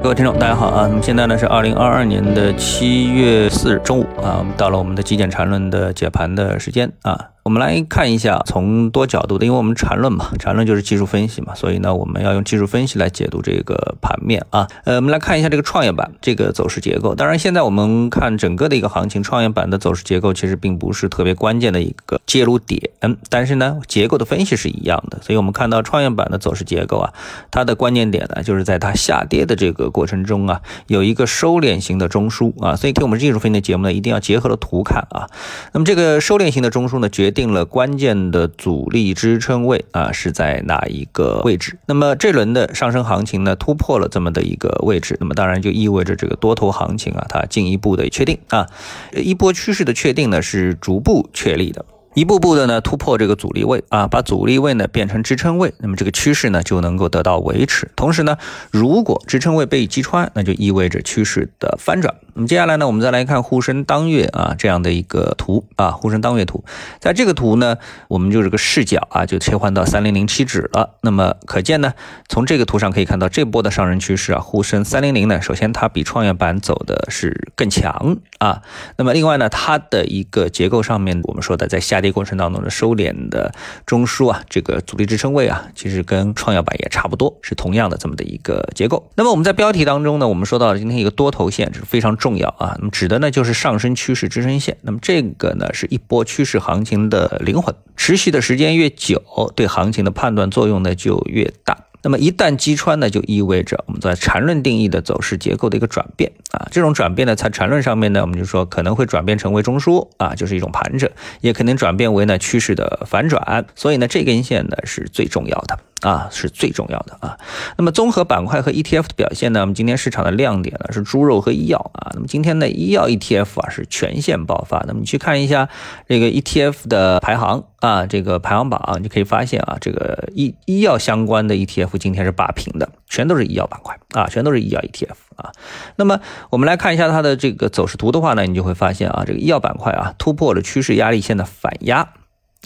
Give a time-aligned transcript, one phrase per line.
[0.00, 0.86] 各位听众，大家好啊！
[0.88, 7.18] 那么现在呢是二零二二年的七月四日中午啊，我们到了我们的极简缠论的解盘的时间啊。
[7.48, 14.68] 我们来看一下，从多角度的，因为我们缠论嘛，缠论就是技术分析嘛，所以呢，我们要用技术分析来解读这个盘面啊。
[14.84, 17.14] 呃，我们来看一下这个创业板这个走势结构。
[17.14, 22.82] 当然，现在我们看整个的一个行情，创业板的走势结构其实并不是特别关键的一个介入点，
[23.30, 25.18] 但是呢，结构的分析是一样的。
[25.22, 27.14] 所以我们看到创业板的走势结构啊，
[27.50, 32.76] 它的关键点呢，就是在它下跌的这个过程中啊，有一个收敛型的中枢啊。
[32.76, 35.30] 所以听我们技术分析的节目呢，一定要结合了图看啊。
[35.72, 41.78] 那么这个收敛型的中枢呢，决定了关键的阻力支撑位啊是在哪一个位置？
[41.86, 48.66] 那么这轮的上升行情呢突破了这么的一个位置，那么当然就意味着这个多头行情啊它进一步的确定啊，
[49.12, 51.84] 一波趋势的确定呢是逐步确立的。
[52.18, 57.92] 一步步的呢突破这个阻力位啊，把阻力位呢变成支撑位，那么这个趋势呢就能够得到维持。
[57.94, 58.38] 同时呢，
[58.72, 62.16] 如果支撑位被击穿，那就意味着趋势的翻转。
[62.34, 66.64] 那么接下来呢，我们再来看沪深当月啊这样的一个图啊，沪深当月图，
[66.98, 67.76] 在这个图呢，
[68.08, 70.96] 我们就这个视角啊就切换到三零零七指了。
[71.02, 71.94] 那么可见呢，
[72.28, 78.62] 从这个图上可以看到，这波的上升趋势啊，沪深三零零呢，首先它比创业板走的是更强啊。
[78.96, 82.07] 那么另外呢，它的一个结构上面，我们说的在下跌。
[82.10, 83.52] 过程当中的收敛的
[83.86, 89.10] 中枢啊，这个阻力支撑位啊，其实跟创业板也差不多，是同样的这么的一个结构。
[89.14, 94.76] 那么我们在标题当中呢，我们说到了今天一个多头线是非常重要啊，那么指的呢就是上升趋势支撑线。
[94.82, 99.22] 那么这个呢是一波趋势行情的灵魂，持续的时间越久，
[99.56, 101.87] 对行情的判断作用呢就越大。
[102.08, 106.66] 那么一旦击穿呢，就意味着我们在缠论定义的走势结构的一个转变啊。
[106.70, 111.10] 这种转变呢，在缠论上面呢，我们就说可能会转变成为中枢啊，就是一种盘整，
[111.42, 113.66] 也可能转变为呢趋势的反转。
[113.74, 115.78] 所以呢，这根线呢是最重要的。
[116.02, 117.38] 啊，是最重要的啊。
[117.76, 119.60] 那么综合板块和 ETF 的表现呢？
[119.60, 122.12] 我们今天市场的亮点呢是猪肉和医药啊。
[122.14, 124.84] 那么今天的医药 ETF 啊是全线爆发。
[124.86, 125.68] 那么你去看一下
[126.08, 135.50] 这个 ETF 的排行啊，这个排行榜啊，你就可以发现啊，这个医医药相关的 ETF 今天是霸屏的，全都是医药板块啊，全都是医药 ETF 啊。
[135.96, 136.20] 那么
[136.50, 142.08] 我们来看一下它的这个走势图的话呢，你就会发现啊，这个医药板块啊突破了趋势压力线的反压。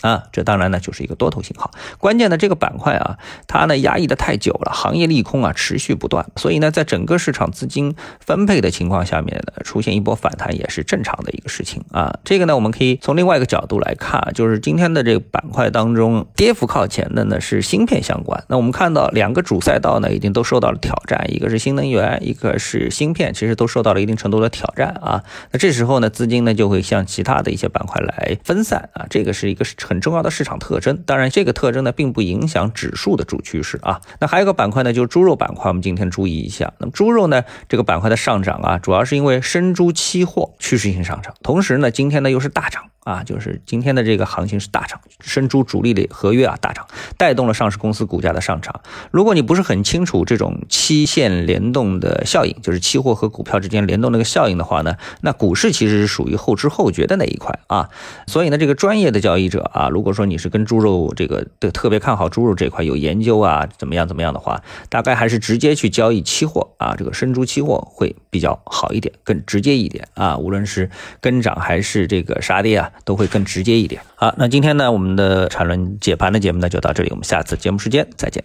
[0.00, 1.70] 啊，这当然呢就是一个多头信号。
[1.98, 12.18] 关键的这个板块啊，它呢压抑的太久了，行业利空啊持续不断，所以呢，在整个市场资金分配的情况下面呢，出现一波反弹也是正常的一个事情啊。
[12.24, 18.42] 这个呢，我们可以从另外一个角度来看，就是今天的这个板块当中，跌幅靠前的呢是芯片相关。
[18.48, 25.22] 那我们看到两个主赛道呢已经都受到了挑战，一个是新能源，一个是芯片，其实都受到了一定程度的挑战啊。
[25.52, 29.76] 那这时候呢，资金呢就会向其他的一些板块来分散啊，这个是一个是。
[29.86, 34.00] 很重要的市场特征，当然这个特征呢，并不影响指数的主趋势啊。
[34.20, 36.72] 那还有个板块呢，就是猪肉板块，我们今天注意一下。
[36.78, 42.84] 那么猪肉呢，这个板块的上涨啊，主要是因为生猪期货趋势性上涨，同时呢，今天呢又是大涨。
[43.04, 46.86] 啊，就是今天的这个行情是大涨，生猪主力的合约啊大涨，
[47.16, 48.80] 带动了上市公司股价的上涨。
[49.10, 57.90] 如果你不是很清楚这种期限联动的效应，就是期货和股票之间联动那个效应的话呢，那股市其实是属于后知后觉的那一块啊。
[58.28, 70.36] 所以呢，这个专业的交易者啊，如果说你是跟猪肉这个的特别看好猪肉这块有研究啊，怎么样怎么样的话，大概还是直接去交易期货啊，这个生猪期货会比较好一点，更直接一点啊。
[70.36, 70.88] 无论是
[71.20, 72.90] 跟涨还是这个杀跌啊。
[73.04, 74.02] 都会更直接一点。
[74.14, 78.42] 好，那今天呢，我们的缠论解盘的节目呢就到这里，我们下次节目时间再见。